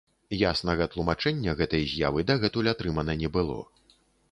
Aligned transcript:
Яснага 0.37 0.87
тлумачэння 0.93 1.53
гэтай 1.59 1.85
з'явы 1.93 2.25
дагэтуль 2.31 2.73
атрымана 2.73 3.13
не 3.23 3.33
было. 3.39 3.61